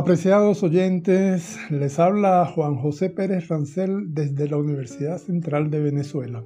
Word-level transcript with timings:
Apreciados 0.00 0.62
oyentes, 0.62 1.58
les 1.68 1.98
habla 1.98 2.46
Juan 2.46 2.76
José 2.76 3.10
Pérez 3.10 3.48
Rancel 3.48 4.14
desde 4.14 4.48
la 4.48 4.56
Universidad 4.56 5.18
Central 5.18 5.70
de 5.70 5.78
Venezuela. 5.78 6.42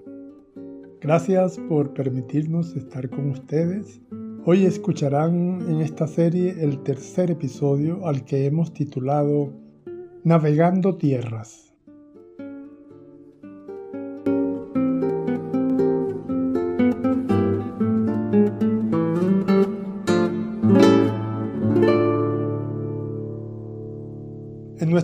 Gracias 1.01 1.61
por 1.69 1.95
permitirnos 1.95 2.75
estar 2.75 3.09
con 3.09 3.31
ustedes. 3.31 4.01
Hoy 4.45 4.67
escucharán 4.67 5.61
en 5.69 5.83
esta 5.83 6.09
serie 6.09 6.57
el 6.65 6.83
tercer 6.83 7.31
episodio 7.31 8.09
al 8.09 8.25
que 8.25 8.45
hemos 8.45 8.75
titulado 8.75 9.53
Navegando 10.25 10.97
Tierras. 10.97 11.74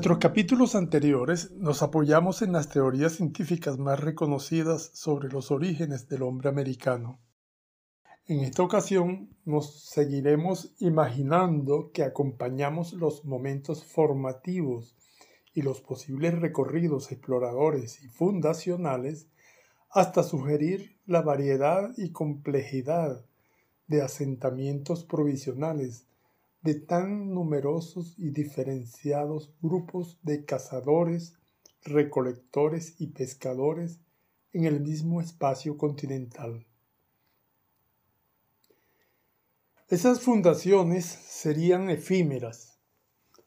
Nuestros 0.01 0.17
capítulos 0.17 0.77
anteriores 0.77 1.51
nos 1.51 1.83
apoyamos 1.83 2.41
en 2.41 2.53
las 2.53 2.71
teorías 2.71 3.17
científicas 3.17 3.77
más 3.77 4.01
reconocidas 4.01 4.91
sobre 4.95 5.29
los 5.29 5.51
orígenes 5.51 6.09
del 6.09 6.23
hombre 6.23 6.49
americano. 6.49 7.21
En 8.27 8.41
esta 8.41 8.63
ocasión 8.63 9.37
nos 9.45 9.91
seguiremos 9.91 10.73
imaginando 10.79 11.91
que 11.93 12.03
acompañamos 12.03 12.95
los 12.95 13.27
momentos 13.27 13.85
formativos 13.85 14.97
y 15.53 15.61
los 15.61 15.83
posibles 15.83 16.41
recorridos 16.41 17.13
exploradores 17.13 18.03
y 18.03 18.09
fundacionales 18.09 19.29
hasta 19.91 20.23
sugerir 20.23 20.97
la 21.05 21.21
variedad 21.21 21.91
y 21.99 22.11
complejidad 22.11 23.23
de 23.87 24.01
asentamientos 24.01 25.05
provisionales 25.05 26.07
de 26.63 26.75
tan 26.75 27.33
numerosos 27.33 28.15
y 28.19 28.31
diferenciados 28.31 29.51
grupos 29.63 30.19
de 30.23 30.45
cazadores, 30.45 31.35
recolectores 31.83 33.01
y 33.01 33.09
pescadores 33.09 34.01
en 34.53 34.65
el 34.65 34.81
mismo 34.81 35.21
espacio 35.21 35.79
continental. 35.79 36.67
Esas 39.89 40.21
fundaciones 40.21 41.05
serían 41.05 41.91
efímeras 41.91 42.79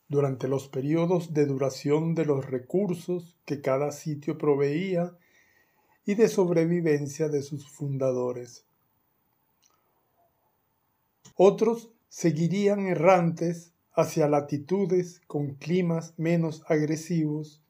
durante 0.09 0.47
los 0.47 0.67
periodos 0.67 1.33
de 1.33 1.45
duración 1.45 2.15
de 2.15 2.25
los 2.25 2.45
recursos 2.45 3.37
que 3.45 3.61
cada 3.61 3.91
sitio 3.91 4.37
proveía 4.37 5.17
y 6.05 6.15
de 6.15 6.27
sobrevivencia 6.27 7.29
de 7.29 7.41
sus 7.41 7.69
fundadores. 7.71 8.65
Otros 11.35 11.89
seguirían 12.13 12.85
errantes 12.85 13.73
hacia 13.91 14.27
latitudes 14.27 15.19
con 15.25 15.55
climas 15.55 16.13
menos 16.19 16.63
agresivos 16.67 17.63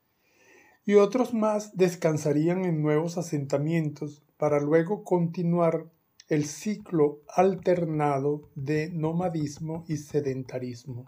y 0.84 0.96
otros 0.96 1.34
más 1.34 1.78
descansarían 1.78 2.66
en 2.66 2.82
nuevos 2.82 3.18
asentamientos 3.18 4.22
para 4.36 4.60
luego 4.60 5.06
continuar 5.06 5.90
el 6.28 6.44
ciclo 6.44 7.22
alternado 7.34 8.50
de 8.54 8.90
nomadismo 8.90 9.86
y 9.88 9.96
sedentarismo. 9.96 11.06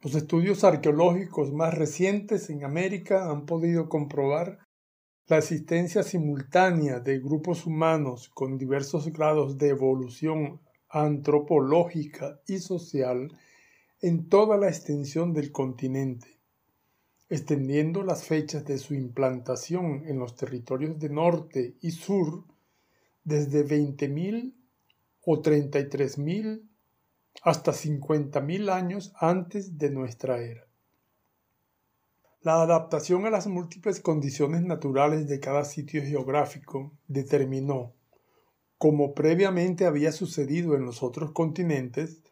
Los 0.00 0.14
estudios 0.14 0.64
arqueológicos 0.64 1.52
más 1.52 1.74
recientes 1.74 2.48
en 2.48 2.64
América 2.64 3.30
han 3.30 3.44
podido 3.44 3.90
comprobar 3.90 4.60
la 5.26 5.36
existencia 5.36 6.02
simultánea 6.02 6.98
de 6.98 7.18
grupos 7.18 7.66
humanos 7.66 8.30
con 8.30 8.56
diversos 8.56 9.12
grados 9.12 9.58
de 9.58 9.68
evolución 9.68 10.62
antropológica 10.90 12.40
y 12.46 12.58
social 12.58 13.36
en 14.02 14.28
toda 14.28 14.56
la 14.56 14.68
extensión 14.68 15.32
del 15.32 15.52
continente, 15.52 16.38
extendiendo 17.28 18.02
las 18.02 18.24
fechas 18.24 18.64
de 18.64 18.78
su 18.78 18.94
implantación 18.94 20.04
en 20.06 20.18
los 20.18 20.36
territorios 20.36 20.98
de 20.98 21.10
norte 21.10 21.76
y 21.80 21.92
sur 21.92 22.44
desde 23.24 23.64
20.000 23.64 24.54
o 25.24 25.42
33.000 25.42 26.62
hasta 27.42 27.72
50.000 27.72 28.70
años 28.70 29.12
antes 29.16 29.78
de 29.78 29.90
nuestra 29.90 30.42
era. 30.42 30.66
La 32.42 32.62
adaptación 32.62 33.26
a 33.26 33.30
las 33.30 33.46
múltiples 33.46 34.00
condiciones 34.00 34.62
naturales 34.62 35.28
de 35.28 35.40
cada 35.40 35.64
sitio 35.64 36.02
geográfico 36.02 36.96
determinó 37.06 37.92
como 38.80 39.12
previamente 39.12 39.84
había 39.84 40.10
sucedido 40.10 40.74
en 40.74 40.86
los 40.86 41.02
otros 41.02 41.32
continentes, 41.32 42.22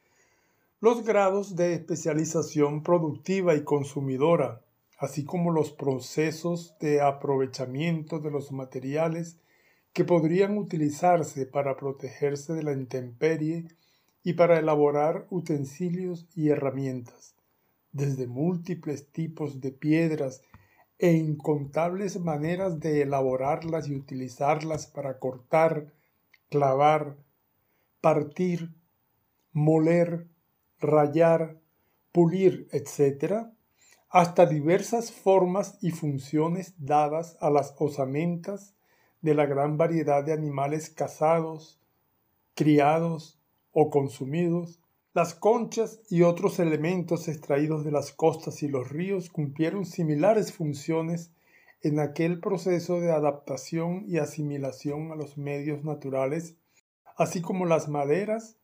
los 0.81 1.04
grados 1.04 1.56
de 1.56 1.75
especialización 1.75 2.82
productiva 2.82 3.54
y 3.54 3.64
consumidora, 3.64 4.62
así 4.98 5.26
como 5.26 5.53
los 5.53 5.72
procesos 5.72 6.75
de 6.81 7.03
aprovechamiento 7.03 8.19
de 8.19 8.31
los 8.31 8.50
materiales 8.50 9.36
que 9.92 10.06
podrían 10.06 10.56
utilizarse 10.56 11.44
para 11.44 11.76
protegerse 11.76 12.54
de 12.54 12.62
la 12.62 12.72
intemperie 12.72 13.66
y 14.22 14.32
para 14.32 14.59
elaborar 14.59 15.26
utensilios 15.28 16.26
y 16.34 16.48
herramientas, 16.48 17.34
desde 17.92 18.26
múltiples 18.26 19.12
tipos 19.12 19.60
de 19.60 19.72
piedras 19.72 20.41
e 20.98 21.12
incontables 21.12 22.19
maneras 22.19 22.80
de 22.80 23.03
elaborarlas 23.03 23.86
y 23.86 23.94
utilizarlas 23.94 24.86
para 24.86 25.19
cortar, 25.19 25.92
clavar, 26.48 27.16
partir, 28.00 28.75
moler, 29.53 30.28
rayar, 30.81 31.59
pulir, 32.12 32.69
etc., 32.72 33.48
hasta 34.10 34.47
diversas 34.47 35.12
formas 35.12 35.76
y 35.82 35.91
funciones 35.91 36.75
dadas 36.78 37.36
a 37.41 37.50
las 37.50 37.75
osamentas 37.78 38.75
de 39.20 39.34
la 39.34 39.47
gran 39.47 39.76
variedad 39.76 40.25
de 40.25 40.32
animales 40.32 40.88
cazados, 40.88 41.78
criados 42.54 43.38
o 43.72 43.91
consumidos, 43.91 44.80
las 45.12 45.34
conchas 45.34 46.00
y 46.09 46.22
otros 46.22 46.59
elementos 46.59 47.28
extraídos 47.28 47.84
de 47.84 47.91
las 47.91 48.12
costas 48.12 48.62
y 48.62 48.69
los 48.69 48.88
ríos 48.88 49.30
cumplieron 49.30 49.84
similares 49.84 50.53
funciones 50.53 51.32
en 51.83 52.00
aquel 52.00 52.41
proceso 52.41 53.00
de 53.00 53.12
adaptación 53.12 54.05
y 54.06 54.19
asimilación 54.19 55.12
a 55.12 55.16
los 55.16 55.39
medios 55.39 55.84
naturales, 55.84 56.56
así 57.16 57.41
como 57.41 57.66
las 57.66 57.89
maderas 57.89 58.56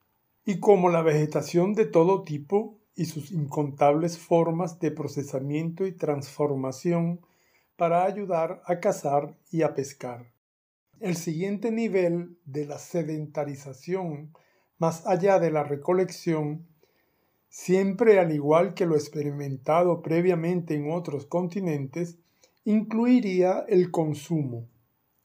y 0.45 0.61
como 0.61 0.89
la 0.89 1.03
vegetación 1.03 1.75
de 1.75 1.87
todo 1.87 2.23
tipo 2.23 2.79
y 2.97 3.07
sus 3.07 3.33
incontables 3.33 4.19
formas 4.19 4.79
de 4.79 4.91
procesamiento 4.91 5.87
y 5.87 5.93
transformación 5.93 7.21
para 7.77 8.05
ayudar 8.05 8.63
a 8.67 8.79
cazar 8.81 9.37
y 9.51 9.63
a 9.63 9.75
pescar. 9.75 10.31
El 11.01 11.17
siguiente 11.17 11.73
nivel 11.73 12.39
de 12.45 12.67
la 12.67 12.79
sedentarización, 12.79 14.33
más 14.79 15.07
allá 15.07 15.39
de 15.39 15.51
la 15.51 15.65
recolección, 15.65 16.67
siempre 17.49 18.19
al 18.19 18.33
igual 18.33 18.75
que 18.75 18.87
lo 18.87 18.95
experimentado 18.95 20.03
previamente 20.03 20.75
en 20.75 20.91
otros 20.91 21.27
continentes, 21.27 22.19
incluiría 22.65 23.65
el 23.69 23.91
consumo, 23.91 24.69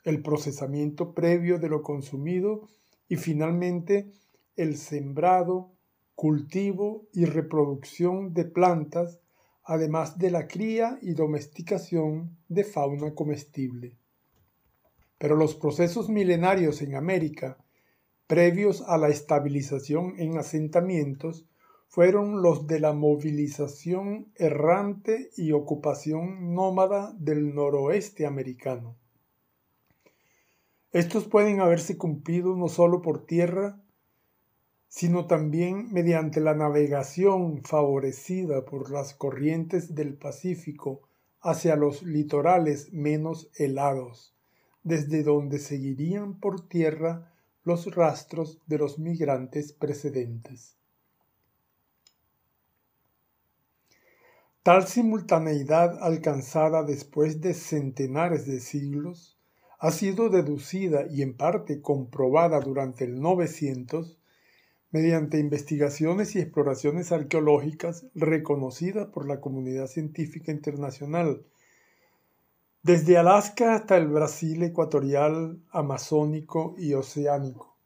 el 0.04 0.22
procesamiento 0.22 1.14
previo 1.14 1.58
de 1.58 1.70
lo 1.70 1.82
consumido 1.82 2.68
y 3.08 3.16
finalmente 3.16 4.12
el 4.56 4.78
sembrado, 4.78 5.72
cultivo 6.16 7.08
y 7.14 7.26
reproducción 7.26 8.34
de 8.34 8.44
plantas, 8.44 9.20
además 9.64 10.18
de 10.18 10.32
la 10.32 10.47
cría 10.47 11.00
y 11.02 11.14
domesticación 11.14 12.38
de 12.50 12.66
fauna 12.66 13.16
comestible. 13.16 13.97
Pero 15.18 15.35
los 15.35 15.56
procesos 15.56 16.09
milenarios 16.09 16.82
en 16.82 16.96
América, 16.96 17.58
previos 18.28 18.82
a 18.82 18.97
la 18.97 19.09
estabilización 19.09 20.16
en 20.20 20.38
asentamientos, 20.38 21.48
fueron 21.90 22.44
los 22.44 22.68
de 22.68 22.80
la 22.80 22.94
movilización 22.94 24.32
errante 24.36 25.32
y 25.36 25.53
ocupación 25.53 26.53
nómada 26.53 27.16
del 27.18 27.56
noroeste 27.56 28.28
americano. 28.28 28.96
Estos 30.91 31.28
pueden 31.28 31.62
haberse 31.62 31.97
cumplido 31.97 32.56
no 32.56 32.68
solo 32.68 33.02
por 33.02 33.26
tierra, 33.26 33.82
sino 34.88 35.26
también 35.26 35.91
mediante 35.91 36.40
la 36.41 36.53
navegación 36.53 37.64
favorecida 37.64 38.66
por 38.66 38.92
las 38.92 39.16
corrientes 39.16 39.96
del 39.96 40.14
Pacífico 40.16 41.02
hacia 41.42 41.76
los 41.76 42.03
litorales 42.03 42.94
menos 42.94 43.50
helados, 43.56 44.35
desde 44.84 45.24
donde 45.24 45.58
seguirían 45.58 46.40
por 46.40 46.68
tierra 46.68 47.34
los 47.64 47.94
rastros 47.96 48.62
de 48.68 48.78
los 48.78 49.00
migrantes 49.00 49.74
precedentes. 49.74 50.78
Tal 54.61 54.88
simultaneidad 54.88 56.03
alcanzada 56.03 56.84
después 56.84 57.40
de 57.40 57.53
centenares 57.53 58.46
de 58.46 58.59
siglos 58.59 59.40
ha 59.79 59.91
sido 59.91 60.29
deducida 60.29 61.06
y 61.09 61.22
en 61.22 61.38
parte 61.38 61.82
comprobada 61.82 62.59
durante 62.59 63.06
el 63.06 63.22
900 63.22 64.20
mediante 64.91 65.40
investigaciones 65.40 66.35
y 66.35 66.40
exploraciones 66.40 67.14
arqueológicas 67.14 68.08
reconocidas 68.16 69.08
por 69.08 69.28
la 69.28 69.40
comunidad 69.40 69.88
científica 69.88 70.52
internacional, 70.52 71.46
desde 72.84 73.17
Alaska 73.17 73.76
hasta 73.76 73.96
el 73.96 74.08
Brasil 74.08 74.64
ecuatorial, 74.64 75.59
amazónico 75.70 76.76
y 76.78 76.96
oceánico, 76.96 77.78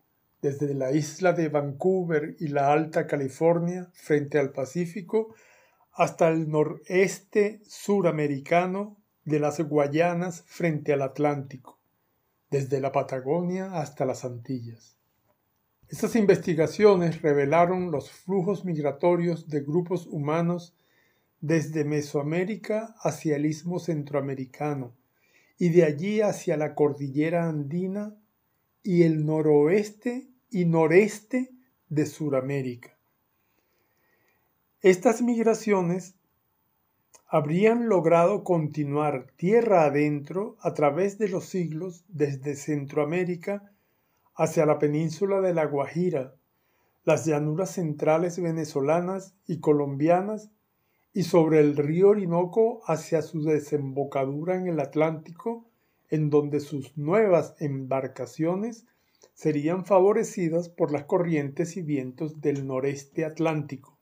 desde 0.42 0.74
la 0.74 0.92
isla 0.92 1.34
de 1.34 1.50
Vancouver 1.50 2.36
y 2.40 2.48
la 2.48 2.72
Alta 2.72 3.06
California 3.06 3.90
frente 3.94 4.40
al 4.40 4.52
Pacífico 4.52 5.36
hasta 5.94 6.28
el 6.30 6.50
noreste 6.50 7.62
suramericano 7.66 8.98
de 9.26 9.40
las 9.40 9.60
Guayanas 9.60 10.44
frente 10.48 10.94
al 10.94 11.04
Atlántico, 11.04 11.80
desde 12.50 12.82
la 12.82 12.92
Patagonia 12.92 13.80
hasta 13.80 14.06
las 14.06 14.26
Antillas. 14.26 14.98
Estas 15.88 16.16
investigaciones 16.16 17.22
revelaron 17.22 17.92
los 17.92 18.10
flujos 18.12 18.66
migratorios 18.66 19.48
de 19.48 19.62
grupos 19.62 20.08
humanos 20.08 20.76
desde 21.40 21.84
Mesoamérica 21.84 22.96
hacia 23.00 23.36
el 23.36 23.46
istmo 23.46 23.78
centroamericano 23.78 24.96
y 25.60 25.70
de 25.70 25.84
allí 25.84 26.22
hacia 26.22 26.58
la 26.58 26.74
cordillera 26.74 27.48
andina 27.48 28.16
y 28.82 29.04
el 29.04 29.26
noroeste 29.26 30.28
y 30.50 30.66
noreste 30.66 31.52
de 31.90 32.06
Sudamérica. 32.06 32.93
Estas 34.84 35.22
migraciones 35.22 36.14
habrían 37.30 37.88
logrado 37.88 38.44
continuar 38.44 39.28
tierra 39.38 39.86
adentro 39.86 40.58
a 40.60 40.74
través 40.74 41.18
de 41.18 41.30
los 41.30 41.46
siglos 41.46 42.04
desde 42.10 42.58
Centroamérica 42.58 43.72
hacia 44.36 44.66
la 44.66 44.80
península 44.80 45.40
de 45.40 45.54
La 45.54 45.68
Guajira, 45.68 46.36
las 47.06 47.26
llanuras 47.26 47.72
centrales 47.72 48.42
venezolanas 48.42 49.38
y 49.48 49.62
colombianas 49.62 50.52
y 51.14 51.24
sobre 51.24 51.62
el 51.62 51.78
río 51.78 52.10
Orinoco 52.10 52.82
hacia 52.86 53.22
su 53.22 53.42
desembocadura 53.42 54.58
en 54.58 54.68
el 54.68 54.82
Atlántico, 54.82 55.66
en 56.10 56.30
donde 56.30 56.60
sus 56.60 56.98
nuevas 56.98 57.56
embarcaciones 57.60 58.86
serían 59.34 59.86
favorecidas 59.86 60.68
por 60.68 60.92
las 60.92 61.06
corrientes 61.06 61.78
y 61.78 61.82
vientos 61.82 62.42
del 62.42 62.68
noreste 62.68 63.24
atlántico, 63.24 63.93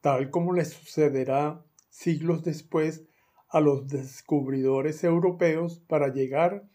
tal 0.00 0.30
como 0.30 0.52
les 0.52 0.70
sucederá 0.70 1.64
siglos 1.90 2.42
después 2.44 3.04
a 3.48 3.60
los 3.60 3.88
descubridores 3.88 5.02
europeos 5.04 5.80
para 5.88 6.08
llegar, 6.08 6.68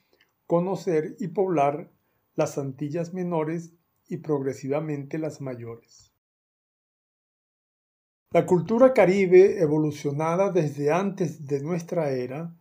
conocer 0.48 1.16
y 1.20 1.30
poblar 1.30 1.92
las 2.36 2.58
Antillas 2.58 3.14
menores 3.14 3.74
y 4.08 4.18
progresivamente 4.18 5.18
las 5.18 5.40
mayores. 5.40 6.12
La 8.32 8.46
cultura 8.48 8.94
caribe, 8.94 9.62
evolucionada 9.62 10.52
desde 10.52 10.92
antes 10.92 11.46
de 11.46 11.62
nuestra 11.62 12.10
era, 12.10 12.56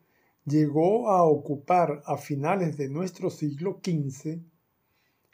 llegó 0.44 1.08
a 1.10 1.22
ocupar 1.22 2.02
a 2.04 2.18
finales 2.18 2.76
de 2.76 2.90
nuestro 2.90 3.30
siglo 3.30 3.80
XV 3.82 4.42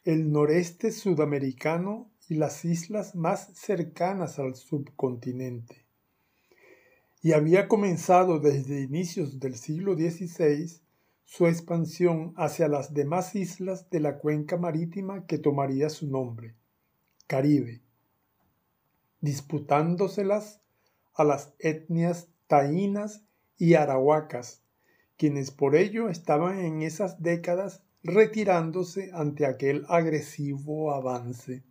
el 0.05 0.31
noreste 0.31 0.93
sudamericano 0.93 2.11
y 2.29 2.35
las 2.35 2.65
islas 2.65 3.15
más 3.15 3.51
cercanas 3.55 4.39
al 4.39 4.55
subcontinente. 4.55 5.87
Y 7.23 7.33
había 7.33 7.69
comenzado 7.69 8.39
desde 8.39 8.83
inicios 8.83 9.41
del 9.41 9.57
siglo 9.57 9.95
XVI 9.95 10.81
su 11.25 11.47
expansión 11.47 12.33
hacia 12.37 12.69
las 12.69 12.95
demás 12.95 13.35
islas 13.35 13.91
de 13.91 14.01
la 14.01 14.19
cuenca 14.19 14.57
marítima 14.57 15.27
que 15.27 15.39
tomaría 15.39 15.91
su 15.91 16.07
nombre, 16.07 16.55
Caribe, 17.27 17.83
disputándoselas 19.21 20.61
a 21.15 21.25
las 21.25 21.53
etnias 21.59 22.29
taínas 22.47 23.23
y 23.59 23.75
arahuacas, 23.75 24.63
quienes 25.17 25.51
por 25.51 25.77
ello 25.77 26.09
estaban 26.09 26.61
en 26.61 26.83
esas 26.83 27.21
décadas 27.23 27.83
retirándose 28.03 29.11
ante 29.13 29.45
aquel 29.45 29.85
agresivo 29.89 30.95
avance. 30.95 31.68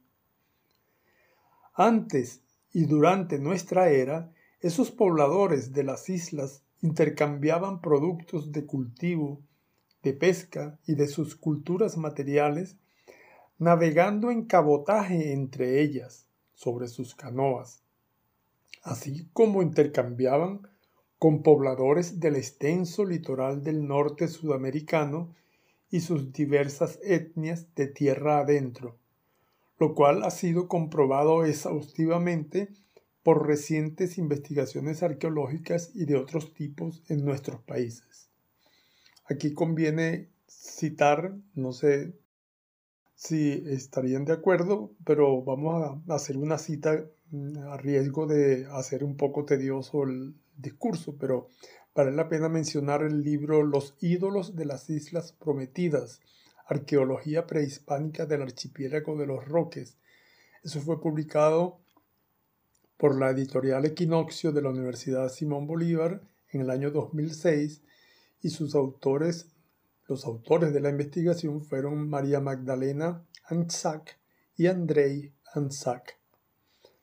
Antes 1.79 2.41
y 2.73 2.85
durante 2.85 3.37
nuestra 3.37 3.91
era, 3.91 4.33
esos 4.61 4.89
pobladores 4.89 5.73
de 5.73 5.83
las 5.83 6.09
islas 6.09 6.63
intercambiaban 6.81 7.81
productos 7.81 8.51
de 8.51 8.65
cultivo, 8.65 9.43
de 10.01 10.13
pesca 10.13 10.79
y 10.87 10.95
de 10.95 11.07
sus 11.07 11.35
culturas 11.35 11.95
materiales, 11.95 12.77
navegando 13.59 14.31
en 14.31 14.45
cabotaje 14.45 15.33
entre 15.33 15.79
ellas 15.79 16.25
sobre 16.55 16.87
sus 16.87 17.13
canoas, 17.13 17.83
así 18.81 19.29
como 19.31 19.61
intercambiaban 19.61 20.67
con 21.19 21.43
pobladores 21.43 22.19
del 22.19 22.37
extenso 22.37 23.05
litoral 23.05 23.63
del 23.63 23.87
norte 23.87 24.27
sudamericano 24.29 25.35
y 25.91 25.99
sus 25.99 26.33
diversas 26.33 26.97
etnias 27.03 27.67
de 27.75 27.85
tierra 27.85 28.39
adentro, 28.39 28.97
lo 29.79 29.93
cual 29.93 30.23
ha 30.23 30.31
sido 30.31 30.67
comprobado 30.67 31.45
exhaustivamente 31.45 32.69
por 33.23 33.45
recientes 33.45 34.17
investigaciones 34.17 35.03
arqueológicas 35.03 35.91
y 35.93 36.05
de 36.05 36.15
otros 36.15 36.53
tipos 36.53 37.03
en 37.09 37.25
nuestros 37.25 37.61
países. 37.61 38.29
Aquí 39.25 39.53
conviene 39.53 40.29
citar, 40.47 41.35
no 41.53 41.73
sé 41.73 42.13
si 43.15 43.63
estarían 43.67 44.25
de 44.25 44.33
acuerdo, 44.33 44.91
pero 45.03 45.43
vamos 45.43 46.01
a 46.07 46.13
hacer 46.13 46.37
una 46.37 46.57
cita 46.57 47.03
mm, 47.31 47.57
a 47.69 47.77
riesgo 47.77 48.27
de 48.27 48.67
hacer 48.71 49.03
un 49.03 49.17
poco 49.17 49.43
tedioso 49.43 50.03
el 50.03 50.35
discurso, 50.55 51.17
pero 51.19 51.49
vale 51.93 52.11
la 52.11 52.29
pena 52.29 52.47
mencionar 52.47 53.03
el 53.03 53.23
libro 53.23 53.63
Los 53.63 53.95
ídolos 53.99 54.55
de 54.55 54.65
las 54.65 54.89
Islas 54.89 55.33
Prometidas, 55.33 56.21
Arqueología 56.67 57.47
prehispánica 57.47 58.25
del 58.25 58.41
archipiélago 58.41 59.17
de 59.17 59.27
los 59.27 59.45
Roques. 59.45 59.97
Eso 60.63 60.81
fue 60.81 61.01
publicado 61.01 61.79
por 62.97 63.17
la 63.17 63.29
editorial 63.29 63.85
Equinoccio 63.85 64.51
de 64.51 64.61
la 64.61 64.69
Universidad 64.69 65.29
Simón 65.29 65.67
Bolívar 65.67 66.21
en 66.49 66.61
el 66.61 66.69
año 66.69 66.91
2006 66.91 67.81
y 68.41 68.49
sus 68.49 68.75
autores, 68.75 69.47
los 70.07 70.25
autores 70.25 70.73
de 70.73 70.79
la 70.79 70.89
investigación 70.89 71.61
fueron 71.61 72.09
María 72.09 72.39
Magdalena 72.39 73.23
Anzac 73.45 74.17
y 74.55 74.67
Andrei 74.67 75.31
Anzac. 75.53 76.17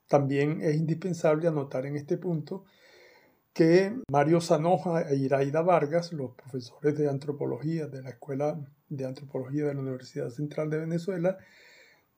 También 0.09 0.61
es 0.63 0.77
indispensable 0.77 1.49
anotar 1.49 1.87
en 1.87 1.97
este 1.97 2.19
punto 2.19 2.65
que 3.55 4.03
Mario 4.11 4.41
Zanoja 4.41 5.09
e 5.09 5.17
Iraida 5.17 5.63
Vargas, 5.63 6.13
los 6.13 6.33
profesores 6.35 6.99
de 6.99 7.09
antropología 7.09 7.87
de 7.87 8.03
la 8.03 8.11
Escuela 8.11 8.59
de 8.89 9.05
Antropología 9.07 9.67
de 9.67 9.75
la 9.75 9.81
Universidad 9.81 10.29
Central 10.31 10.71
de 10.71 10.79
Venezuela, 10.81 11.39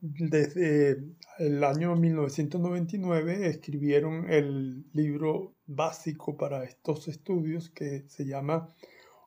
desde 0.01 1.03
el 1.39 1.63
año 1.63 1.95
1999 1.95 3.49
escribieron 3.49 4.31
el 4.31 4.87
libro 4.93 5.55
básico 5.67 6.37
para 6.37 6.65
estos 6.65 7.07
estudios 7.09 7.71
que 7.71 8.09
se 8.09 8.25
llama 8.25 8.75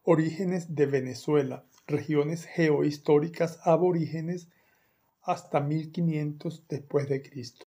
Orígenes 0.03 0.73
de 0.73 0.87
Venezuela, 0.87 1.65
regiones 1.85 2.45
geohistóricas 2.45 3.59
aborígenes 3.63 4.49
hasta 5.21 5.59
1500 5.59 6.67
después 6.67 7.07
de 7.07 7.21
Cristo. 7.21 7.68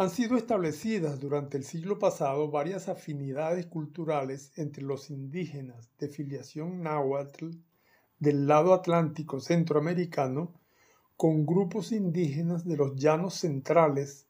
Han 0.00 0.08
sido 0.08 0.38
establecidas 0.38 1.20
durante 1.20 1.58
el 1.58 1.64
siglo 1.64 1.98
pasado 1.98 2.50
varias 2.50 2.88
afinidades 2.88 3.66
culturales 3.66 4.50
entre 4.56 4.82
los 4.82 5.10
indígenas 5.10 5.90
de 5.98 6.08
filiación 6.08 6.82
náhuatl 6.82 7.50
del 8.18 8.46
lado 8.46 8.72
atlántico 8.72 9.40
centroamericano 9.40 10.54
con 11.18 11.44
grupos 11.44 11.92
indígenas 11.92 12.64
de 12.64 12.78
los 12.78 12.96
llanos 12.96 13.34
centrales, 13.34 14.26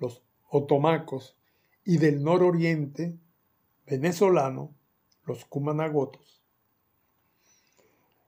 los 0.00 0.24
otomacos, 0.48 1.36
y 1.84 1.98
del 1.98 2.24
nororiente 2.24 3.16
venezolano, 3.86 4.74
los 5.24 5.44
cumanagotos. 5.44 6.42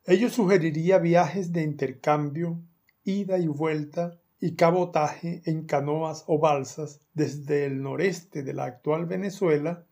Ello 0.06 0.30
sugeriría 0.30 0.98
viajes 0.98 1.50
de 1.50 1.62
intercambio, 1.62 2.62
ida 3.02 3.36
y 3.38 3.48
vuelta 3.48 4.20
y 4.44 4.56
cabotaje 4.56 5.40
en 5.46 5.64
canoas 5.64 6.24
o 6.26 6.38
balsas 6.38 7.00
desde 7.14 7.64
el 7.64 7.80
noreste 7.80 8.42
de 8.42 8.52
la 8.52 8.64
actual 8.64 9.06
Venezuela 9.06 9.86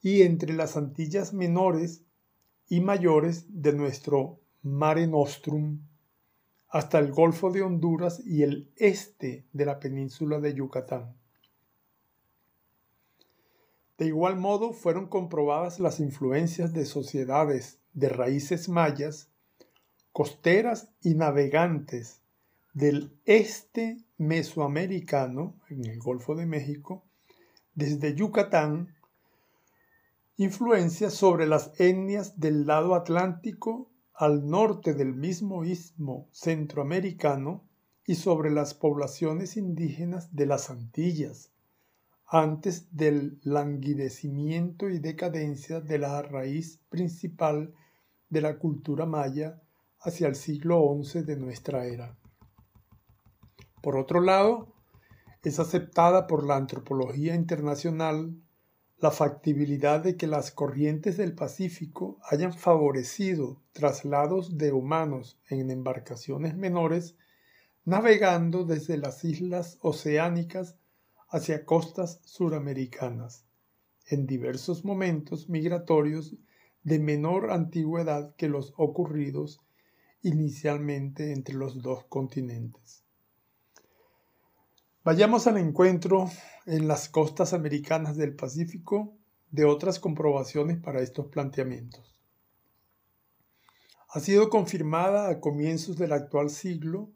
y 0.00 0.22
entre 0.22 0.52
las 0.52 0.76
Antillas 0.76 1.32
menores 1.32 2.04
y 2.68 2.80
mayores 2.80 3.46
de 3.48 3.72
nuestro 3.72 4.38
Mare 4.62 5.08
Nostrum 5.08 5.80
hasta 6.68 7.00
el 7.00 7.10
Golfo 7.10 7.50
de 7.50 7.62
Honduras 7.62 8.22
y 8.24 8.44
el 8.44 8.70
este 8.76 9.44
de 9.52 9.66
la 9.66 9.80
península 9.80 10.38
de 10.38 10.54
Yucatán. 10.54 11.16
De 13.98 14.06
igual 14.06 14.36
modo 14.36 14.72
fueron 14.72 15.08
comprobadas 15.08 15.80
las 15.80 15.98
influencias 15.98 16.72
de 16.72 16.86
sociedades 16.86 17.80
de 17.92 18.08
raíces 18.08 18.68
mayas, 18.68 19.32
costeras 20.12 20.92
y 21.02 21.14
navegantes, 21.14 22.21
del 22.72 23.12
este 23.26 23.98
mesoamericano, 24.16 25.54
en 25.68 25.84
el 25.84 25.98
Golfo 25.98 26.34
de 26.34 26.46
México, 26.46 27.04
desde 27.74 28.14
Yucatán, 28.14 28.94
influencia 30.36 31.10
sobre 31.10 31.46
las 31.46 31.72
etnias 31.78 32.40
del 32.40 32.66
lado 32.66 32.94
atlántico 32.94 33.90
al 34.14 34.48
norte 34.48 34.94
del 34.94 35.14
mismo 35.14 35.64
istmo 35.64 36.28
centroamericano 36.32 37.62
y 38.06 38.14
sobre 38.14 38.50
las 38.50 38.74
poblaciones 38.74 39.56
indígenas 39.56 40.34
de 40.34 40.46
las 40.46 40.70
Antillas, 40.70 41.50
antes 42.26 42.96
del 42.96 43.38
languidecimiento 43.42 44.88
y 44.88 44.98
decadencia 44.98 45.80
de 45.80 45.98
la 45.98 46.22
raíz 46.22 46.80
principal 46.88 47.74
de 48.30 48.40
la 48.40 48.58
cultura 48.58 49.04
maya 49.04 49.60
hacia 50.00 50.28
el 50.28 50.34
siglo 50.34 50.98
XI 51.02 51.22
de 51.22 51.36
nuestra 51.36 51.84
era. 51.84 52.16
Por 53.82 53.96
otro 53.96 54.20
lado, 54.20 54.72
es 55.42 55.58
aceptada 55.58 56.28
por 56.28 56.46
la 56.46 56.56
antropología 56.56 57.34
internacional 57.34 58.32
la 58.98 59.10
factibilidad 59.10 60.00
de 60.00 60.16
que 60.16 60.28
las 60.28 60.52
corrientes 60.52 61.16
del 61.16 61.34
Pacífico 61.34 62.20
hayan 62.30 62.52
favorecido 62.52 63.60
traslados 63.72 64.56
de 64.56 64.70
humanos 64.70 65.40
en 65.48 65.68
embarcaciones 65.72 66.56
menores 66.56 67.16
navegando 67.84 68.64
desde 68.64 68.96
las 68.96 69.24
islas 69.24 69.78
oceánicas 69.80 70.76
hacia 71.28 71.64
costas 71.64 72.20
suramericanas, 72.24 73.44
en 74.06 74.26
diversos 74.28 74.84
momentos 74.84 75.48
migratorios 75.48 76.36
de 76.84 77.00
menor 77.00 77.50
antigüedad 77.50 78.36
que 78.36 78.48
los 78.48 78.72
ocurridos 78.76 79.60
inicialmente 80.22 81.32
entre 81.32 81.56
los 81.56 81.82
dos 81.82 82.04
continentes. 82.04 83.01
Vayamos 85.04 85.48
al 85.48 85.56
encuentro 85.56 86.30
en 86.64 86.86
las 86.86 87.08
costas 87.08 87.54
americanas 87.54 88.16
del 88.16 88.36
Pacífico 88.36 89.12
de 89.50 89.64
otras 89.64 89.98
comprobaciones 89.98 90.78
para 90.78 91.00
estos 91.00 91.26
planteamientos. 91.26 92.20
Ha 94.10 94.20
sido 94.20 94.48
confirmada 94.48 95.28
a 95.28 95.40
comienzos 95.40 95.98
del 95.98 96.12
actual 96.12 96.50
siglo 96.50 97.10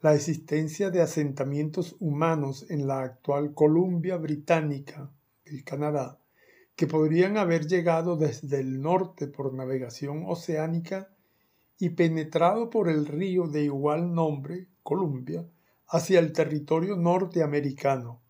la 0.00 0.14
existencia 0.14 0.90
de 0.90 1.00
asentamientos 1.00 1.94
humanos 2.00 2.66
en 2.70 2.88
la 2.88 3.02
actual 3.02 3.54
Columbia 3.54 4.16
Británica, 4.16 5.08
el 5.44 5.62
Canadá, 5.62 6.18
que 6.74 6.88
podrían 6.88 7.36
haber 7.36 7.68
llegado 7.68 8.16
desde 8.16 8.58
el 8.58 8.82
norte 8.82 9.28
por 9.28 9.54
navegación 9.54 10.24
oceánica 10.26 11.08
y 11.78 11.90
penetrado 11.90 12.68
por 12.68 12.88
el 12.88 13.06
río 13.06 13.46
de 13.46 13.62
igual 13.62 14.12
nombre, 14.12 14.66
Columbia, 14.82 15.46
hacia 15.92 16.20
el 16.20 16.32
territorio 16.32 16.96
norteamericano, 16.96 18.22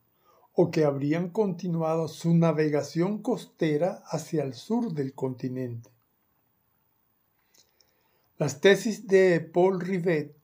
o 0.53 0.73
que 0.73 0.85
habrían 0.85 1.31
continuado 1.31 2.09
su 2.09 2.35
navegación 2.35 3.23
costera 3.23 4.03
hacia 4.07 4.43
el 4.43 4.55
sur 4.55 4.93
del 4.93 5.15
continente. 5.15 5.89
Las 8.37 8.61
tesis 8.61 9.07
de 9.07 9.39
Paul 9.41 9.81
Rivet 9.81 10.35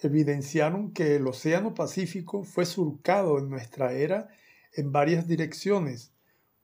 evidenciaron 0.00 0.92
que 0.92 1.16
el 1.16 1.26
Océano 1.26 1.74
Pacífico 1.74 2.42
fue 2.42 2.64
surcado 2.64 3.38
en 3.38 3.50
nuestra 3.50 3.92
era 3.92 4.30
en 4.72 4.92
varias 4.92 5.28
direcciones 5.28 6.10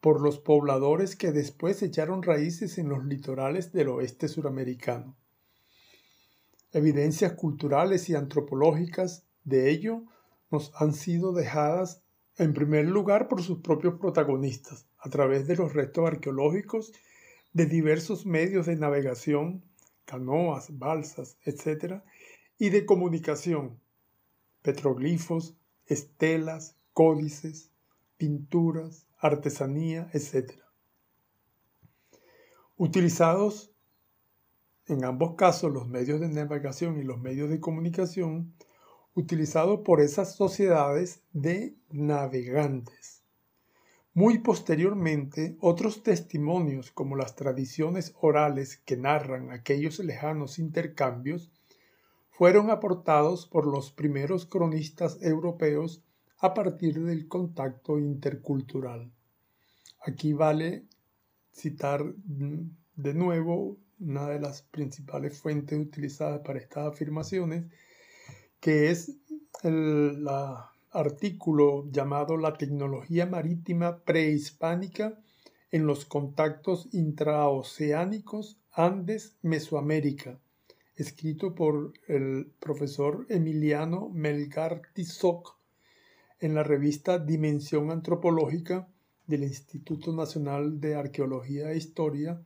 por 0.01 0.23
los 0.23 0.39
pobladores 0.39 1.17
que 1.17 1.33
después 1.33 1.83
echaron 1.83 2.23
raíces 2.23 2.79
en 2.79 2.89
los 2.89 3.05
litorales 3.05 3.73
del 3.73 3.91
oeste 3.91 4.29
suramericano. 4.29 5.15
Evidencias 6.73 7.35
culturales 7.35 8.09
y 8.09 8.15
antropológicas 8.15 9.28
de 9.49 9.71
ello 9.71 10.05
nos 10.51 10.73
han 10.77 10.93
sido 10.93 11.33
dejadas 11.33 12.03
en 12.37 12.55
primer 12.55 12.87
lugar 12.87 13.29
por 13.29 13.43
sus 13.43 13.59
propios 13.59 13.99
protagonistas, 13.99 14.87
a 14.99 15.11
través 15.11 15.47
de 15.47 15.57
los 15.57 15.75
restos 15.75 16.07
arqueológicos 16.07 16.93
de 17.53 17.67
diversos 17.67 18.27
medios 18.27 18.67
de 18.67 18.77
navegación, 18.77 19.65
canoas, 20.05 20.79
balsas, 20.79 21.37
etc., 21.45 22.03
y 22.59 22.71
de 22.71 22.87
comunicación, 22.87 23.79
petroglifos, 24.63 25.57
estelas, 25.87 26.77
códices, 26.93 27.71
pinturas, 28.17 29.07
artesanía, 29.19 30.11
etc. 30.13 30.53
Utilizados 32.77 33.73
en 34.87 35.05
ambos 35.05 35.35
casos 35.37 35.73
los 35.73 35.89
medios 35.89 36.21
de 36.21 36.29
navegación 36.29 36.99
y 36.99 37.05
los 37.05 37.21
medios 37.21 37.51
de 37.51 37.61
comunicación, 37.61 38.55
utilizados 39.19 39.81
por 39.81 40.01
esas 40.01 40.37
sociedades 40.37 41.23
de 41.33 41.75
navegantes. 41.91 43.25
Muy 44.15 44.39
posteriormente, 44.39 45.57
otros 45.61 46.05
testimonios 46.05 46.93
como 46.93 47.17
las 47.17 47.35
tradiciones 47.35 48.15
orales 48.21 48.77
que 48.77 48.97
narran 48.97 49.51
aquellos 49.51 49.99
lejanos 49.99 50.61
intercambios 50.61 51.51
fueron 52.31 52.71
aportados 52.71 53.47
por 53.47 53.67
los 53.67 53.91
primeros 53.91 54.47
cronistas 54.47 55.19
europeos 55.21 56.01
a 56.39 56.55
partir 56.55 57.01
del 57.03 57.27
contacto 57.27 57.99
intercultural. 57.99 59.11
Aquí 60.01 60.33
vale 60.33 60.85
citar 61.53 62.05
de 62.15 63.15
nuevo 63.15 63.79
una 63.99 64.29
de 64.29 64.39
las 64.39 64.63
principales 64.63 65.37
fuentes 65.37 65.77
utilizadas 65.77 66.41
para 66.47 66.61
estas 66.61 66.87
afirmaciones, 66.87 67.65
que 68.61 68.91
es 68.91 69.17
el 69.63 70.27
artículo 70.91 71.91
llamado 71.91 72.37
La 72.37 72.55
tecnología 72.55 73.27
marítima 73.27 73.99
prehispánica 73.99 75.19
en 75.71 75.87
los 75.87 76.05
contactos 76.05 76.89
intraoceánicos 76.93 78.59
Andes-Mesoamérica, 78.73 80.39
escrito 80.97 81.55
por 81.55 81.93
el 82.07 82.51
profesor 82.59 83.27
Emiliano 83.29 84.09
Melgar 84.09 84.83
Tizoc 84.95 85.57
en 86.41 86.55
la 86.55 86.63
revista 86.63 87.19
Dimensión 87.19 87.91
Antropológica 87.91 88.89
del 89.27 89.43
Instituto 89.43 90.13
Nacional 90.13 90.81
de 90.81 90.95
Arqueología 90.95 91.73
e 91.73 91.77
Historia, 91.77 92.41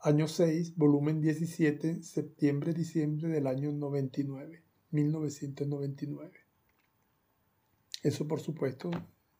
año 0.00 0.26
6, 0.28 0.76
volumen 0.76 1.20
17, 1.20 2.02
septiembre-diciembre 2.02 3.28
del 3.28 3.46
año 3.46 3.70
99, 3.70 4.61
1999. 4.92 6.30
Eso, 8.02 8.26
por 8.26 8.40
supuesto, 8.40 8.90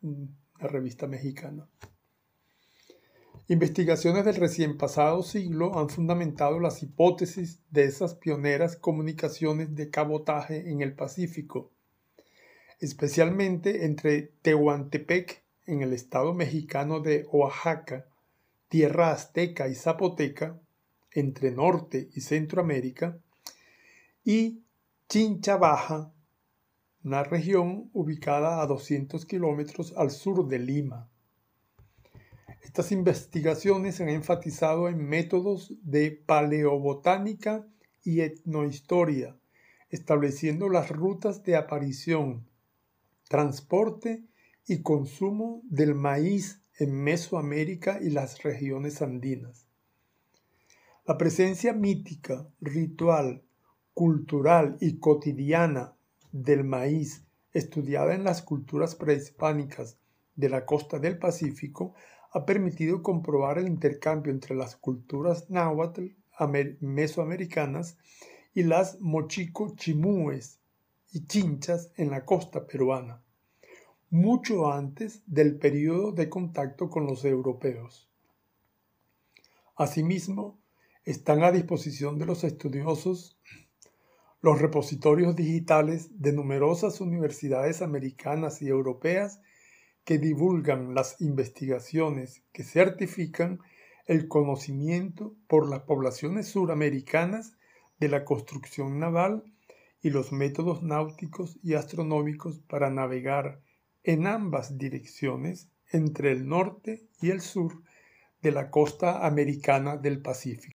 la 0.03 0.69
revista 0.69 1.07
mexicana. 1.07 1.69
Investigaciones 3.49 4.25
del 4.25 4.37
recién 4.37 4.79
pasado 4.79 5.23
siglo 5.23 5.79
han 5.79 5.89
fundamentado 5.89 6.61
las 6.61 6.83
hipótesis 6.83 7.61
de 7.71 7.85
esas 7.85 8.15
pioneras 8.15 8.77
comunicaciones 8.77 9.75
de 9.75 9.91
cabotaje 9.91 10.71
en 10.71 10.81
el 10.81 10.95
Pacífico, 10.95 11.71
especialmente 12.81 13.85
entre 13.85 14.31
Tehuantepec 14.43 15.43
en 15.67 15.83
el 15.83 15.93
estado 15.93 16.35
mexicano 16.35 17.01
de 17.01 17.27
Oaxaca, 17.31 18.07
tierra 18.69 19.13
azteca 19.13 19.69
y 19.69 19.75
zapoteca, 19.75 20.59
entre 21.11 21.51
Norte 21.51 22.09
y 22.15 22.21
Centroamérica, 22.23 23.19
y 24.25 24.63
Chincha 25.13 25.59
Baja, 25.59 26.11
una 27.05 27.23
región 27.23 27.91
ubicada 27.93 28.63
a 28.63 28.67
200 28.67 29.27
kilómetros 29.27 29.93
al 29.95 30.11
sur 30.11 30.49
de 30.49 30.59
Lima. 30.59 31.11
Estas 32.63 32.93
investigaciones 32.93 34.01
han 34.01 34.09
enfatizado 34.09 34.89
en 34.89 35.07
métodos 35.07 35.75
de 35.83 36.13
paleobotánica 36.13 37.69
y 38.03 38.23
etnohistoria, 38.23 39.37
estableciendo 39.91 40.71
las 40.71 40.89
rutas 40.89 41.43
de 41.43 41.57
aparición, 41.57 42.49
transporte 43.29 44.25
y 44.67 44.81
consumo 44.81 45.61
del 45.65 45.95
maíz 45.95 46.63
en 46.79 46.95
Mesoamérica 46.95 47.99
y 48.01 48.09
las 48.09 48.43
regiones 48.43 49.03
andinas. 49.03 49.67
La 51.07 51.19
presencia 51.19 51.75
mítica, 51.75 52.49
ritual, 52.63 53.43
cultural 53.95 54.77
y 54.81 54.99
cotidiana 54.99 55.95
del 56.33 56.65
maíz 56.65 57.25
estudiada 57.53 58.15
en 58.15 58.25
las 58.25 58.43
culturas 58.43 58.95
prehispánicas 58.95 59.99
de 60.35 60.49
la 60.49 60.65
costa 60.65 60.99
del 60.99 61.19
Pacífico 61.19 61.95
ha 62.33 62.47
permitido 62.47 63.03
comprobar 63.03 63.59
el 63.59 63.69
intercambio 63.69 64.33
entre 64.33 64.57
las 64.57 64.77
culturas 64.77 65.51
náhuatl 65.51 66.07
mesoamericanas 66.81 67.99
y 68.55 68.63
las 68.63 69.01
mochico 69.01 69.75
chimúes 69.77 70.59
y 71.13 71.27
chinchas 71.27 71.91
en 71.97 72.11
la 72.11 72.25
costa 72.25 72.67
peruana, 72.67 73.23
mucho 74.11 74.73
antes 74.73 75.23
del 75.27 75.59
periodo 75.59 76.13
de 76.13 76.31
contacto 76.31 76.89
con 76.89 77.07
los 77.07 77.25
europeos. 77.25 78.09
Asimismo, 79.77 80.59
están 81.05 81.43
a 81.43 81.53
disposición 81.53 82.19
de 82.19 82.27
los 82.27 82.45
estudiosos 82.45 83.37
los 84.43 84.61
repositorios 84.61 85.37
digitales 85.37 86.21
de 86.21 86.33
numerosas 86.33 87.01
universidades 87.01 87.81
americanas 87.81 88.61
y 88.61 88.69
europeas 88.69 89.41
que 90.05 90.19
divulgan 90.19 90.95
las 90.95 91.21
investigaciones 91.21 92.43
que 92.53 92.65
certifican 92.65 93.61
el 94.07 94.27
conocimiento 94.27 95.37
por 95.47 95.71
las 95.71 95.83
poblaciones 95.83 96.49
suramericanas 96.49 97.57
de 98.01 98.09
la 98.09 98.25
construcción 98.25 98.99
naval 98.99 99.45
y 100.03 100.11
los 100.11 100.33
métodos 100.33 100.83
náuticos 100.83 101.61
y 101.63 101.75
astronómicos 101.75 102.59
para 102.59 102.91
navegar 102.91 103.61
en 104.03 104.27
ambas 104.27 104.77
direcciones 104.77 105.71
entre 105.93 106.33
el 106.33 106.49
norte 106.49 107.07
y 107.21 107.31
el 107.31 107.41
sur 107.41 107.81
de 108.43 108.51
la 108.51 108.71
costa 108.71 109.25
americana 109.25 109.97
del 109.97 110.21
Pacífico. 110.21 110.72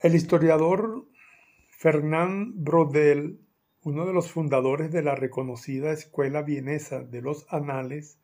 El 0.00 0.14
historiador 0.14 1.08
Fernand 1.70 2.54
Brodel, 2.54 3.40
uno 3.82 4.06
de 4.06 4.12
los 4.12 4.30
fundadores 4.30 4.92
de 4.92 5.02
la 5.02 5.16
reconocida 5.16 5.90
Escuela 5.90 6.42
Vienesa 6.42 7.00
de 7.00 7.20
los 7.20 7.52
Anales 7.52 8.20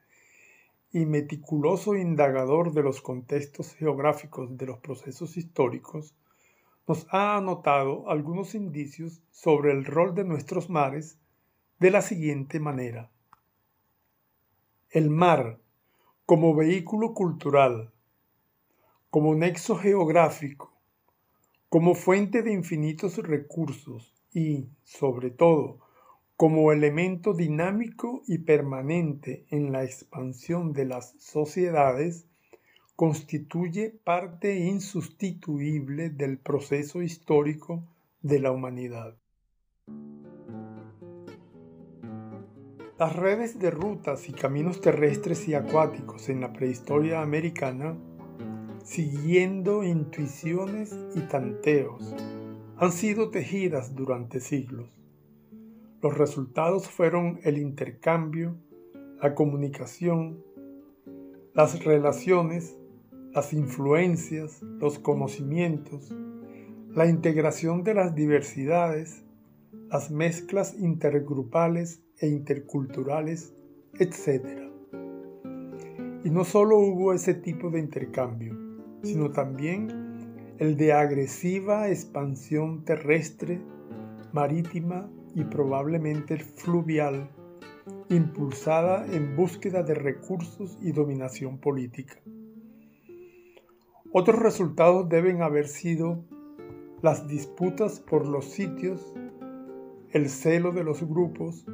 y 0.92 1.04
meticuloso 1.04 1.96
indagador 1.96 2.74
de 2.74 2.84
los 2.84 3.02
contextos 3.02 3.74
geográficos 3.74 4.56
de 4.56 4.66
los 4.66 4.78
procesos 4.78 5.36
históricos, 5.36 6.14
nos 6.86 7.08
ha 7.10 7.36
anotado 7.36 8.08
algunos 8.08 8.54
indicios 8.54 9.20
sobre 9.32 9.72
el 9.72 9.84
rol 9.84 10.14
de 10.14 10.22
nuestros 10.22 10.70
mares 10.70 11.18
de 11.80 11.90
la 11.90 12.02
siguiente 12.02 12.60
manera. 12.60 13.10
El 14.90 15.10
mar, 15.10 15.58
como 16.24 16.54
vehículo 16.54 17.14
cultural, 17.14 17.90
como 19.10 19.34
nexo 19.34 19.74
geográfico, 19.74 20.73
como 21.74 21.96
fuente 21.96 22.44
de 22.44 22.52
infinitos 22.52 23.16
recursos 23.16 24.14
y, 24.32 24.68
sobre 24.84 25.32
todo, 25.32 25.80
como 26.36 26.70
elemento 26.70 27.34
dinámico 27.34 28.22
y 28.28 28.38
permanente 28.38 29.44
en 29.50 29.72
la 29.72 29.82
expansión 29.82 30.72
de 30.72 30.84
las 30.84 31.16
sociedades, 31.18 32.28
constituye 32.94 33.90
parte 33.90 34.54
insustituible 34.54 36.10
del 36.10 36.38
proceso 36.38 37.02
histórico 37.02 37.82
de 38.22 38.38
la 38.38 38.52
humanidad. 38.52 39.16
Las 43.00 43.16
redes 43.16 43.58
de 43.58 43.72
rutas 43.72 44.28
y 44.28 44.32
caminos 44.32 44.80
terrestres 44.80 45.48
y 45.48 45.54
acuáticos 45.54 46.28
en 46.28 46.40
la 46.40 46.52
prehistoria 46.52 47.20
americana, 47.20 47.98
siguiendo 48.84 49.82
intuiciones 49.82 50.96
y 51.16 51.20
tanteos, 51.22 52.14
han 52.76 52.92
sido 52.92 53.30
tejidas 53.30 53.96
durante 53.96 54.38
siglos. 54.38 54.96
Los 56.00 56.16
resultados 56.16 56.88
fueron 56.88 57.40
el 57.42 57.58
intercambio, 57.58 58.56
la 59.20 59.34
comunicación, 59.34 60.38
las 61.54 61.84
relaciones 61.84 62.76
las 63.34 63.52
influencias, 63.52 64.62
los 64.62 65.00
conocimientos, 65.00 66.14
la 66.94 67.06
integración 67.06 67.82
de 67.82 67.94
las 67.94 68.14
diversidades, 68.14 69.24
las 69.90 70.12
mezclas 70.12 70.78
intergrupales 70.78 72.00
e 72.20 72.28
interculturales, 72.28 73.52
etc. 73.98 74.70
Y 76.22 76.30
no 76.30 76.44
solo 76.44 76.78
hubo 76.78 77.12
ese 77.12 77.34
tipo 77.34 77.70
de 77.70 77.80
intercambio, 77.80 78.53
sino 79.04 79.30
también 79.30 79.88
el 80.58 80.76
de 80.76 80.92
agresiva 80.92 81.88
expansión 81.88 82.84
terrestre, 82.84 83.60
marítima 84.32 85.10
y 85.34 85.44
probablemente 85.44 86.38
fluvial, 86.38 87.30
impulsada 88.08 89.06
en 89.12 89.36
búsqueda 89.36 89.82
de 89.82 89.94
recursos 89.94 90.78
y 90.80 90.92
dominación 90.92 91.58
política. 91.58 92.16
Otros 94.12 94.38
resultados 94.38 95.08
deben 95.08 95.42
haber 95.42 95.66
sido 95.66 96.24
las 97.02 97.26
disputas 97.26 97.98
por 98.00 98.26
los 98.26 98.44
sitios, 98.46 99.14
el 100.12 100.28
celo 100.28 100.70
de 100.70 100.84
los 100.84 101.02
grupos, 101.02 101.66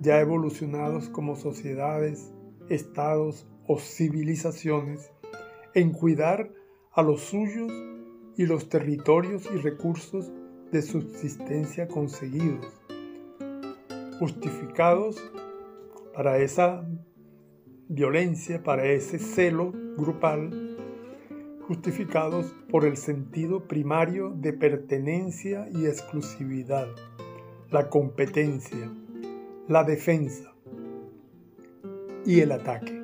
ya 0.00 0.20
evolucionados 0.20 1.08
como 1.08 1.36
sociedades, 1.36 2.32
estados 2.68 3.46
o 3.66 3.78
civilizaciones, 3.78 5.12
en 5.74 5.92
cuidar 5.92 6.50
a 6.98 7.02
los 7.04 7.20
suyos 7.20 7.72
y 8.36 8.44
los 8.44 8.68
territorios 8.68 9.48
y 9.54 9.58
recursos 9.58 10.32
de 10.72 10.82
subsistencia 10.82 11.86
conseguidos, 11.86 12.66
justificados 14.18 15.16
para 16.12 16.38
esa 16.38 16.84
violencia, 17.86 18.64
para 18.64 18.84
ese 18.84 19.20
celo 19.20 19.72
grupal 19.96 20.76
justificados 21.68 22.52
por 22.68 22.84
el 22.84 22.96
sentido 22.96 23.68
primario 23.68 24.30
de 24.30 24.52
pertenencia 24.54 25.68
y 25.70 25.86
exclusividad, 25.86 26.88
la 27.70 27.90
competencia, 27.90 28.90
la 29.68 29.84
defensa 29.84 30.52
y 32.26 32.40
el 32.40 32.50
ataque. 32.50 32.97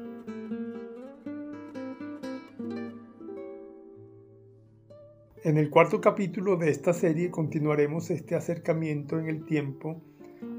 En 5.45 5.59
el 5.59 5.69
cuarto 5.69 6.01
capítulo 6.01 6.57
de 6.57 6.71
esta 6.71 6.95
serie 6.95 7.31
continuaremos 7.31 8.11
este 8.11 8.35
acercamiento 8.35 9.19
en 9.19 9.29
el 9.29 9.45
tiempo 9.45 10.03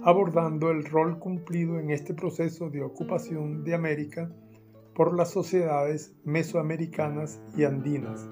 abordando 0.04 0.70
el 0.70 0.86
rol 0.86 1.18
cumplido 1.18 1.80
en 1.80 1.90
este 1.90 2.14
proceso 2.14 2.70
de 2.70 2.84
ocupación 2.84 3.64
de 3.64 3.74
América 3.74 4.32
por 4.94 5.16
las 5.16 5.32
sociedades 5.32 6.14
mesoamericanas 6.24 7.42
y 7.58 7.64
andinas 7.64 8.30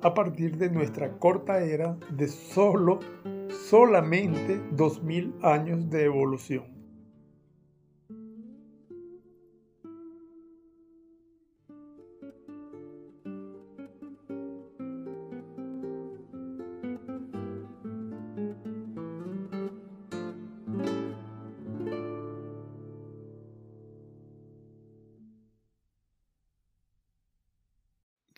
a 0.00 0.14
partir 0.14 0.56
de 0.58 0.70
nuestra 0.70 1.18
corta 1.18 1.58
era 1.58 1.98
de 2.12 2.28
solo 2.28 3.00
solamente 3.68 4.60
2000 4.76 5.34
años 5.42 5.90
de 5.90 6.04
evolución. 6.04 6.75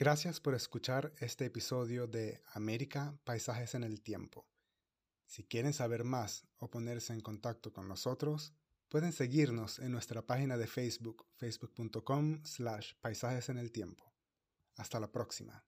Gracias 0.08 0.40
por 0.40 0.54
escuchar 0.54 1.12
este 1.18 1.44
episodio 1.44 2.06
de 2.06 2.40
América, 2.54 3.14
Paisajes 3.24 3.74
en 3.74 3.84
el 3.84 4.00
Tiempo. 4.00 4.46
Si 5.26 5.44
quieren 5.44 5.74
saber 5.74 6.02
más 6.02 6.46
o 6.56 6.70
ponerse 6.70 7.12
en 7.12 7.20
contacto 7.20 7.74
con 7.74 7.88
nosotros, 7.88 8.54
pueden 8.88 9.12
seguirnos 9.12 9.78
en 9.78 9.92
nuestra 9.92 10.22
página 10.22 10.56
de 10.56 10.66
Facebook, 10.66 11.26
facebook.com 11.34 12.42
slash 12.42 12.94
paisajes 13.02 13.50
en 13.50 13.58
el 13.58 13.70
tiempo. 13.70 14.10
Hasta 14.76 14.98
la 14.98 15.12
próxima. 15.12 15.67